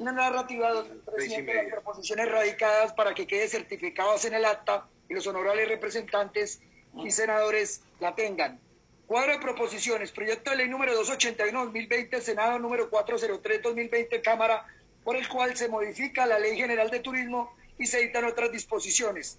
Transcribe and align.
una 0.00 0.12
narrativa 0.12 0.72
donde 0.72 0.94
el 0.94 1.00
presidente 1.00 1.54
las 1.54 1.66
proposiciones 1.66 2.32
radicadas 2.32 2.94
para 2.94 3.14
que 3.14 3.26
quede 3.26 3.48
certificadas 3.48 4.24
en 4.24 4.32
el 4.32 4.46
acta 4.46 4.88
y 5.10 5.14
los 5.14 5.26
honorables 5.26 5.68
representantes 5.68 6.62
y 7.04 7.10
senadores 7.10 7.82
la 8.00 8.14
tengan. 8.14 8.58
Cuadro 9.06 9.32
de 9.32 9.40
proposiciones, 9.40 10.10
proyecto 10.10 10.52
de 10.52 10.56
ley 10.56 10.68
número 10.68 10.94
281-2020, 11.02 12.20
Senado 12.20 12.58
número 12.58 12.90
403-2020, 12.90 14.22
Cámara, 14.22 14.66
por 15.04 15.16
el 15.16 15.28
cual 15.28 15.54
se 15.56 15.68
modifica 15.68 16.24
la 16.26 16.38
Ley 16.38 16.56
General 16.56 16.90
de 16.90 17.00
Turismo 17.00 17.54
y 17.78 17.86
se 17.86 18.00
dictan 18.00 18.24
otras 18.24 18.52
disposiciones. 18.52 19.38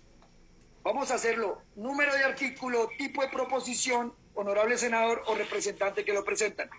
Vamos 0.84 1.10
a 1.10 1.16
hacerlo. 1.16 1.62
Número 1.76 2.14
de 2.14 2.24
artículo, 2.24 2.90
tipo 2.98 3.22
de 3.22 3.30
proposición, 3.30 4.14
honorable 4.36 4.78
senador 4.78 5.24
o 5.26 5.36
representante 5.36 6.04
que 6.04 6.14
lo 6.14 6.24
presentan. 6.24 6.70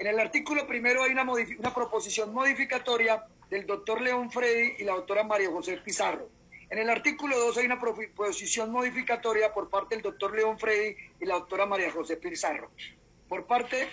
En 0.00 0.06
el 0.06 0.18
artículo 0.18 0.66
primero 0.66 1.02
hay 1.02 1.12
una, 1.12 1.24
una 1.24 1.74
proposición 1.74 2.32
modificatoria 2.32 3.22
del 3.50 3.66
doctor 3.66 4.00
León 4.00 4.30
Freddy 4.30 4.76
y 4.78 4.84
la 4.84 4.94
doctora 4.94 5.24
María 5.24 5.50
José 5.50 5.76
Pizarro. 5.76 6.26
En 6.70 6.78
el 6.78 6.88
artículo 6.88 7.38
2 7.38 7.58
hay 7.58 7.66
una 7.66 7.78
proposición 7.78 8.72
modificatoria 8.72 9.52
por 9.52 9.68
parte 9.68 9.96
del 9.96 10.02
doctor 10.02 10.34
León 10.34 10.58
Freddy 10.58 10.96
y 11.20 11.26
la 11.26 11.34
doctora 11.34 11.66
María 11.66 11.90
José 11.90 12.16
Pizarro. 12.16 12.70
Por 13.28 13.44
parte 13.44 13.90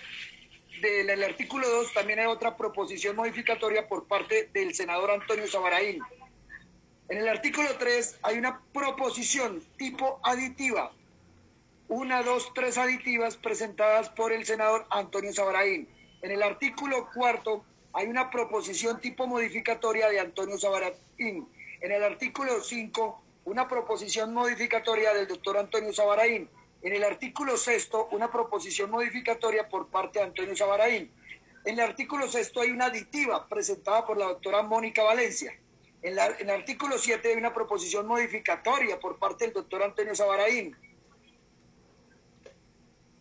del 0.81 1.21
artículo 1.25 1.69
2 1.69 1.93
también 1.93 2.19
hay 2.19 2.27
otra 2.27 2.55
proposición 2.55 3.17
modificatoria 3.17 3.89
por 3.89 4.07
parte 4.07 4.49
del 4.53 4.73
senador 4.75 5.11
Antonio 5.11 5.45
Sabaraín. 5.45 5.99
En 7.09 7.17
el 7.17 7.27
artículo 7.27 7.67
3 7.77 8.19
hay 8.21 8.37
una 8.37 8.61
proposición 8.71 9.61
tipo 9.75 10.21
aditiva, 10.23 10.93
una, 11.89 12.23
dos, 12.23 12.53
tres 12.53 12.77
aditivas 12.77 13.35
presentadas 13.35 14.07
por 14.07 14.31
el 14.31 14.45
senador 14.45 14.85
Antonio 14.89 15.33
Sabaraín. 15.33 15.89
En 16.21 16.31
el 16.31 16.43
artículo 16.43 17.09
cuarto 17.13 17.63
hay 17.93 18.07
una 18.07 18.29
proposición 18.29 18.99
tipo 18.99 19.27
modificatoria 19.27 20.09
de 20.09 20.19
Antonio 20.19 20.57
Sabaraín. 20.57 21.47
En 21.81 21.91
el 21.91 22.03
artículo 22.03 22.61
5, 22.61 23.21
una 23.45 23.67
proposición 23.67 24.33
modificatoria 24.33 25.13
del 25.13 25.27
doctor 25.27 25.57
Antonio 25.57 25.93
Sabaraín. 25.93 26.49
En 26.81 26.93
el 26.93 27.03
artículo 27.03 27.57
sexto, 27.57 28.07
una 28.11 28.31
proposición 28.31 28.91
modificatoria 28.91 29.67
por 29.67 29.87
parte 29.87 30.19
de 30.19 30.25
Antonio 30.25 30.55
Sabaraín. 30.55 31.11
En 31.65 31.73
el 31.73 31.79
artículo 31.81 32.27
sexto 32.29 32.61
hay 32.61 32.71
una 32.71 32.85
aditiva 32.85 33.47
presentada 33.47 34.05
por 34.05 34.17
la 34.17 34.25
doctora 34.25 34.63
Mónica 34.63 35.03
Valencia. 35.03 35.53
En, 36.01 36.13
el 36.13 36.49
artículo 36.49 36.97
7 36.97 37.29
hay 37.29 37.35
una 37.35 37.53
proposición 37.53 38.07
modificatoria 38.07 38.99
por 38.99 39.17
parte 39.17 39.45
del 39.45 39.53
doctor 39.53 39.83
Antonio 39.83 40.15
Sabaraín. 40.15 40.75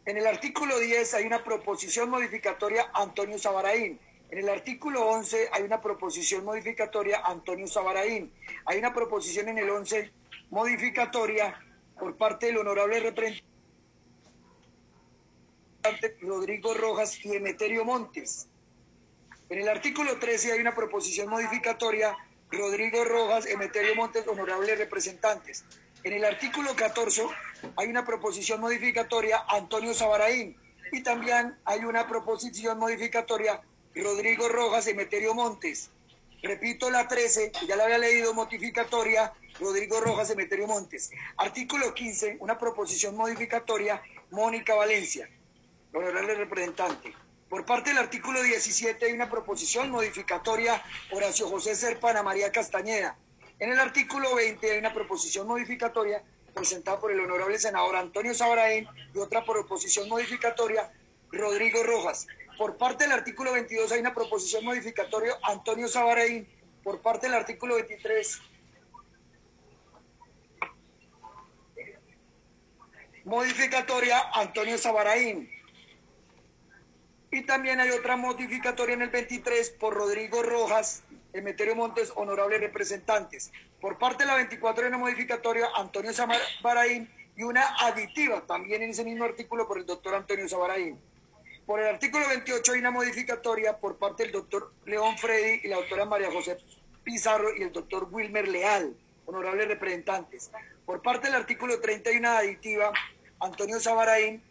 En 0.07 0.17
el 0.17 0.27
artículo 0.29 0.79
10 0.79 1.15
hay 1.15 1.25
una 1.27 1.43
proposición 1.43 2.09
modificatoria 2.11 2.93
Antonio 2.95 3.41
Sabaraín. 3.41 3.99
En 4.31 4.39
el 4.39 4.49
artículo 4.49 5.05
11 5.09 5.49
hay 5.53 5.65
una 5.65 5.81
proposición 5.81 6.45
modificatoria 6.45 7.23
Antonio 7.25 7.67
Sabaraín. 7.67 8.33
Hay 8.67 8.79
una 8.79 8.95
proposición 8.95 9.49
en 9.49 9.59
el 9.59 9.69
11 9.69 10.13
modificatoria 10.51 11.61
por 11.99 12.17
parte 12.17 12.47
del 12.47 12.59
honorable 12.59 13.01
representante 13.01 13.45
Rodrigo 16.21 16.73
Rojas 16.75 17.25
y 17.25 17.35
Emeterio 17.35 17.85
Montes. 17.85 18.47
En 19.49 19.59
el 19.59 19.69
artículo 19.69 20.21
13 20.21 20.53
hay 20.53 20.61
una 20.61 20.77
proposición 20.77 21.29
modificatoria 21.29 22.17
Rodrigo 22.51 23.05
Rojas, 23.05 23.47
Emeterio 23.47 23.95
Montes, 23.97 24.27
honorables 24.27 24.79
representantes. 24.79 25.65
En 26.05 26.13
el 26.13 26.25
artículo 26.25 26.77
14 26.77 27.27
hay 27.77 27.89
una 27.89 28.05
proposición 28.05 28.61
modificatoria 28.61 29.43
Antonio 29.49 29.93
Sabaraín 29.93 30.57
y 30.93 31.03
también 31.03 31.57
hay 31.65 31.85
una 31.85 32.07
proposición 32.07 32.79
modificatoria 32.79 33.61
Rodrigo 33.95 34.49
Rojas, 34.49 34.87
Emeterio 34.87 35.35
Montes. 35.35 35.91
Repito 36.43 36.91
la 36.91 37.09
13, 37.09 37.51
ya 37.67 37.75
la 37.75 37.85
había 37.85 37.99
leído, 37.99 38.35
modificatoria 38.35 39.33
Rodrigo 39.59 40.01
Rojas, 40.01 40.31
Emeterio 40.31 40.69
Montes. 40.69 41.11
Artículo 41.39 41.95
15, 41.95 42.37
una 42.41 42.59
proposición 42.59 43.17
modificatoria 43.17 44.01
Mónica 44.31 44.75
Valencia, 44.75 45.29
honorable 45.93 46.35
representante. 46.35 47.15
Por 47.49 47.65
parte 47.65 47.91
del 47.91 47.99
artículo 47.99 48.43
17 48.43 49.07
hay 49.07 49.13
una 49.13 49.31
proposición 49.31 49.91
modificatoria 49.91 50.83
Horacio 51.13 51.49
José 51.49 51.77
Serpana 51.77 52.25
María 52.25 52.51
Castañeda. 52.51 53.17
En 53.61 53.71
el 53.71 53.79
artículo 53.79 54.35
20 54.35 54.73
hay 54.73 54.79
una 54.79 54.93
proposición 54.93 55.47
modificatoria 55.47 56.23
presentada 56.55 56.99
por 56.99 57.13
el 57.13 57.21
honorable 57.21 57.59
senador 57.59 57.95
Antonio 57.95 58.35
Sabraín 58.35 58.89
y 59.15 59.19
otra 59.19 59.45
proposición 59.45 60.09
modificatoria 60.09 60.91
Rodrigo 61.31 61.85
Rojas. 61.85 62.27
Por 62.59 62.79
parte 62.79 63.05
del 63.05 63.13
artículo 63.13 63.53
22 63.53 63.93
hay 63.93 64.01
una 64.01 64.15
proposición 64.15 64.65
modificatoria 64.65 65.39
Antonio 65.43 65.87
Sabaraín. 65.87 66.49
Por 66.83 67.01
parte 67.01 67.27
del 67.27 67.37
artículo 67.37 67.77
23 67.77 68.41
modificatoria 73.25 74.21
Antonio 74.35 74.79
Sabaraín. 74.79 75.56
También 77.47 77.79
hay 77.79 77.91
otra 77.91 78.17
modificatoria 78.17 78.95
en 78.95 79.03
el 79.03 79.11
23 79.11 79.71
por 79.71 79.95
Rodrigo 79.95 80.43
Rojas, 80.43 81.05
Emeterio 81.33 81.77
Montes, 81.77 82.13
honorables 82.17 82.61
representantes. 82.61 83.53
Por 83.81 83.99
parte 83.99 84.25
de 84.25 84.29
la 84.29 84.35
24 84.35 84.83
hay 84.83 84.89
una 84.89 84.99
modificatoria 84.99 85.69
Antonio 85.77 86.13
Sabaraín 86.13 87.09
y 87.37 87.45
una 87.45 87.77
aditiva 87.79 88.41
también 88.47 88.83
en 88.83 88.91
ese 88.91 89.05
mismo 89.05 89.25
artículo 89.25 89.69
por 89.69 89.79
el 89.79 89.87
doctor 89.87 90.17
Antonio 90.17 90.49
Sabaraín. 90.49 90.99
Por 91.67 91.81
el 91.81 91.87
artículo 91.87 92.29
28 92.29 92.73
hay 92.73 92.81
una 92.81 92.91
modificatoria 92.91 93.77
por 93.79 93.97
parte 93.97 94.25
del 94.25 94.33
doctor 94.33 94.73
León 94.85 95.17
Freddy 95.17 95.61
y 95.63 95.69
la 95.69 95.77
doctora 95.77 96.05
María 96.05 96.33
José 96.33 96.59
Pizarro 97.05 97.57
y 97.57 97.63
el 97.63 97.73
doctor 97.73 98.09
Wilmer 98.11 98.49
Leal, 98.49 98.97
honorables 99.25 99.69
representantes. 99.69 100.51
Por 100.85 101.01
parte 101.01 101.29
del 101.29 101.37
artículo 101.37 101.81
30 101.81 102.11
hay 102.11 102.17
una 102.17 102.39
aditiva 102.39 102.93
Antonio 103.39 103.79
Sabaraín 103.79 104.43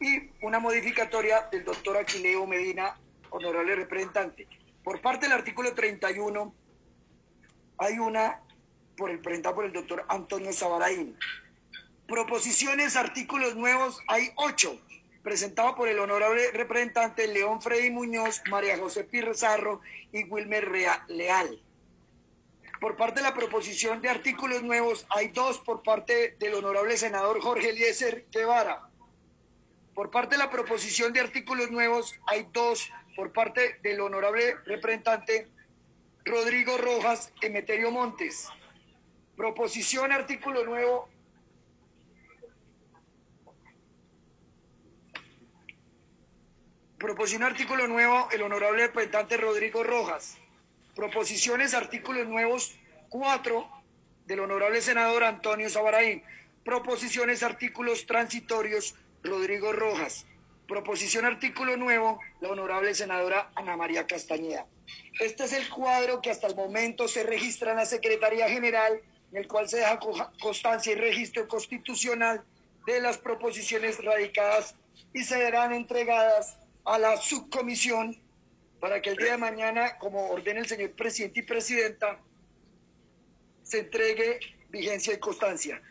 y 0.00 0.30
una 0.42 0.58
modificatoria 0.58 1.48
del 1.50 1.64
doctor 1.64 1.96
Aquileo 1.96 2.46
Medina, 2.46 2.96
honorable 3.30 3.74
representante. 3.74 4.46
Por 4.82 5.00
parte 5.00 5.26
del 5.26 5.32
artículo 5.32 5.74
31 5.74 6.54
hay 7.78 7.98
una 7.98 8.40
por 8.96 9.10
el, 9.10 9.20
presentada 9.20 9.54
por 9.54 9.64
el 9.64 9.72
doctor 9.72 10.04
Antonio 10.08 10.52
Sabaraín. 10.52 11.16
Proposiciones, 12.06 12.96
artículos 12.96 13.54
nuevos, 13.54 14.00
hay 14.08 14.30
ocho, 14.36 14.80
presentado 15.22 15.74
por 15.74 15.88
el 15.88 15.98
honorable 15.98 16.50
representante 16.52 17.28
León 17.28 17.60
Freddy 17.60 17.90
Muñoz, 17.90 18.42
María 18.50 18.78
José 18.78 19.04
Pizarro 19.04 19.80
y 20.12 20.24
Wilmer 20.24 20.70
Leal. 21.08 21.62
Por 22.80 22.96
parte 22.96 23.20
de 23.20 23.26
la 23.26 23.34
proposición 23.34 24.00
de 24.00 24.08
artículos 24.08 24.62
nuevos, 24.62 25.06
hay 25.10 25.28
dos 25.28 25.58
por 25.58 25.82
parte 25.82 26.36
del 26.38 26.54
honorable 26.54 26.96
senador 26.96 27.40
Jorge 27.40 27.70
Eliezer 27.70 28.26
Guevara. 28.30 28.87
Por 29.98 30.12
parte 30.12 30.36
de 30.36 30.38
la 30.38 30.48
proposición 30.48 31.12
de 31.12 31.18
artículos 31.18 31.72
nuevos, 31.72 32.14
hay 32.28 32.46
dos 32.52 32.88
por 33.16 33.32
parte 33.32 33.80
del 33.82 34.00
honorable 34.00 34.54
representante 34.64 35.48
Rodrigo 36.24 36.78
Rojas 36.78 37.32
Emeterio 37.42 37.90
Montes. 37.90 38.46
Proposición 39.36 40.12
artículo 40.12 40.64
nuevo. 40.64 41.08
Proposición 46.98 47.42
artículo 47.42 47.88
nuevo, 47.88 48.28
el 48.30 48.42
honorable 48.42 48.86
representante 48.86 49.36
Rodrigo 49.36 49.82
Rojas. 49.82 50.38
Proposiciones 50.94 51.74
artículos 51.74 52.28
nuevos 52.28 52.72
cuatro 53.08 53.68
del 54.26 54.38
honorable 54.38 54.80
senador 54.80 55.24
Antonio 55.24 55.68
Sabaraín. 55.68 56.22
Proposiciones 56.62 57.42
artículos 57.42 58.06
transitorios 58.06 58.94
Rodrigo 59.22 59.72
Rojas. 59.72 60.26
Proposición 60.66 61.24
artículo 61.24 61.76
nuevo, 61.76 62.20
la 62.40 62.50
honorable 62.50 62.94
senadora 62.94 63.50
Ana 63.54 63.76
María 63.76 64.06
Castañeda. 64.06 64.66
Este 65.18 65.44
es 65.44 65.52
el 65.52 65.68
cuadro 65.68 66.20
que 66.20 66.30
hasta 66.30 66.46
el 66.46 66.54
momento 66.54 67.08
se 67.08 67.22
registra 67.22 67.70
en 67.70 67.78
la 67.78 67.86
Secretaría 67.86 68.48
General, 68.48 69.00
en 69.32 69.38
el 69.38 69.48
cual 69.48 69.68
se 69.68 69.78
deja 69.78 69.98
constancia 70.40 70.92
y 70.92 70.96
registro 70.96 71.48
constitucional 71.48 72.44
de 72.86 73.00
las 73.00 73.18
proposiciones 73.18 74.02
radicadas 74.04 74.74
y 75.14 75.24
se 75.24 75.36
serán 75.36 75.72
entregadas 75.72 76.58
a 76.84 76.98
la 76.98 77.16
subcomisión 77.16 78.20
para 78.80 79.02
que 79.02 79.10
el 79.10 79.16
día 79.16 79.32
de 79.32 79.38
mañana, 79.38 79.98
como 79.98 80.30
ordene 80.30 80.60
el 80.60 80.66
señor 80.66 80.92
presidente 80.92 81.40
y 81.40 81.42
presidenta, 81.42 82.20
se 83.62 83.80
entregue 83.80 84.38
vigencia 84.68 85.14
y 85.14 85.18
constancia. 85.18 85.82